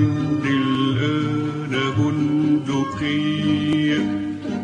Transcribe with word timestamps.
عندي 0.00 0.48
الآن 0.48 1.74
بندقية. 1.98 4.00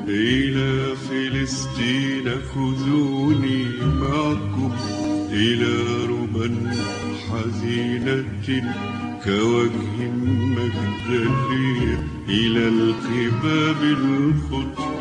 إلى 0.08 0.96
فلسطين 0.96 2.26
خذوني 2.54 3.64
معكم. 3.82 4.72
إلى 5.30 5.74
ربا 6.06 6.48
حزينة 7.28 8.24
كوجه 9.24 9.98
مجدلية. 10.56 11.98
إلى 12.28 12.68
القباب 12.68 13.80
الخضر 13.82 14.92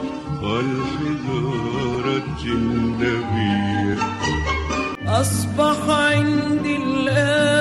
والحجارة 0.44 2.42
النبية 2.46 3.98
أصبح 5.08 5.90
عندي 5.90 6.78
الآن 6.78 7.55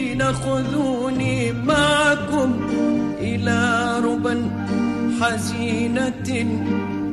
فلسطين 0.00 0.22
خذوني 0.32 1.52
معكم 1.52 2.50
إلى 3.20 3.94
ربا 4.04 4.50
حزينة 5.20 6.30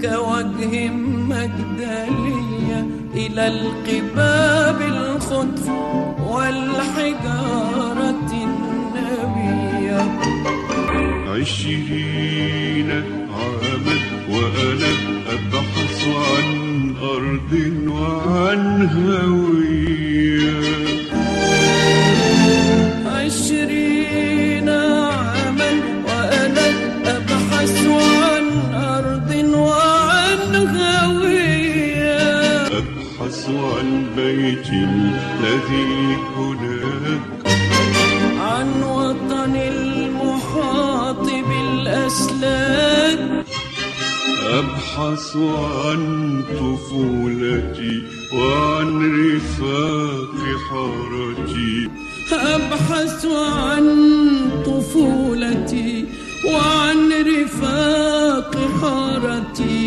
كوجه 0.02 0.90
مجدلية 1.30 2.88
إلى 3.14 3.48
القباب 3.48 4.82
الخضر 4.82 5.72
والحجارة 6.30 8.00
النبية 8.34 10.02
عشرين 11.28 12.90
عاما. 13.32 14.07
عن 34.18 34.24
بيتي 34.24 34.84
الذي 34.84 36.18
هناك. 36.38 37.22
عن 38.40 38.84
وطن 38.84 39.56
المحاط 39.56 41.26
بالأسلاك 41.50 43.22
أبحث 44.48 45.38
عن 45.38 46.02
طفولتي 46.60 47.96
وعن 48.34 48.88
رفاق 49.20 50.36
حارتي. 50.70 51.90
أبحث 52.32 53.22
عن 53.26 53.86
طفولتي 54.66 56.06
وعن 56.46 57.00
رفاق 57.12 58.54
حارتي. 58.82 59.87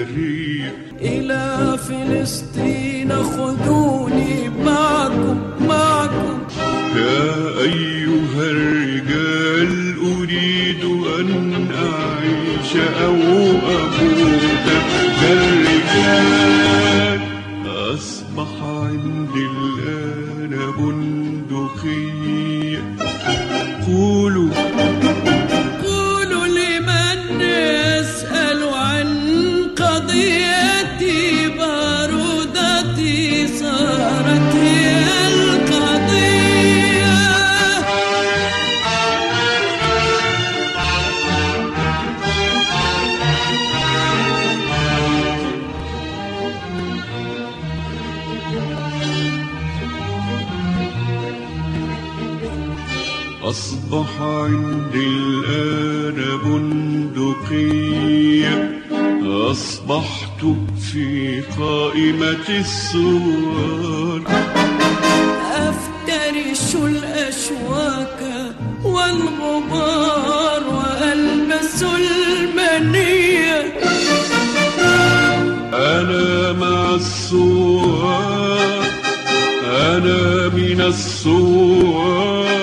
مزهري 0.00 0.72
إلى 1.00 1.78
فلسطين 1.78 3.12
خذوني 3.12 4.48
معكم 4.64 5.38
معكم. 5.68 6.38
يا 6.96 7.60
أيها 7.60 8.42
الرجال 8.50 9.94
أريد 9.98 10.84
أن 11.20 11.68
أعيش 11.74 12.76
أو 12.76 13.14
أموت. 13.76 14.68
كالرجال 15.20 16.70
أصبح 17.94 18.52
عندي 18.62 19.46
الآن 19.46 20.52
بندقية. 20.78 22.19
أصبح 53.50 54.20
عندي 54.20 55.06
الآن 55.06 56.38
بندقية. 57.24 58.54
أصبحت 59.50 60.40
في 60.92 61.40
قائمة 61.58 62.48
الصور 62.60 64.22
أفترش 65.52 66.74
الأشواك 66.74 68.20
والغبار 68.84 70.62
وألبس 70.74 71.82
المنية. 71.82 73.60
أنا 75.74 76.52
مع 76.52 76.94
الصور 76.94 78.84
أنا 79.64 80.48
من 80.48 80.80
الصور 80.80 82.59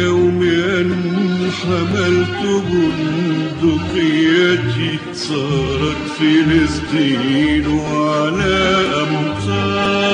يوم 0.00 0.42
أن 0.42 1.50
حملت 1.62 2.42
بندقيتي 3.62 4.98
صارت 5.14 5.96
فلسطين 6.18 7.66
على 7.80 8.58
أمطار 9.02 10.10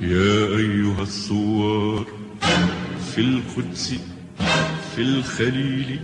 يا 0.00 0.56
أيها 0.58 1.02
الثوار 1.02 2.06
في 3.14 3.20
القدس 3.20 3.94
في 4.96 5.02
الخليل 5.02 6.00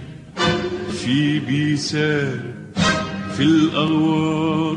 في 1.04 1.38
بيسان 1.38 2.54
في 3.38 3.44
الأغوار 3.44 4.76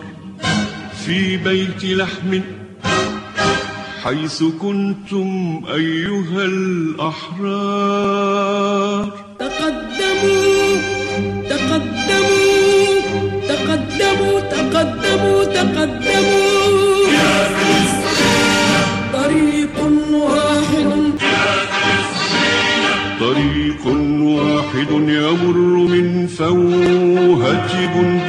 في 1.06 1.38
بيت 1.38 1.84
لحم 1.84 2.40
حيث 4.04 4.44
كنتم 4.44 5.62
أيها 5.74 6.46
الأحرار. 6.46 7.42
تقدموا 9.40 10.78
تقدموا 11.50 12.86
تقدموا 13.50 14.40
تقدموا 14.40 15.44
تقدموا. 15.44 16.98
يا 17.14 17.36
طريق 19.14 19.76
واحد. 20.12 21.12
طريق 23.20 23.86
واحد 24.22 24.92
يمر 24.92 25.58
من 25.94 26.28
فوهة 26.28 27.72
بندقية 27.94 28.21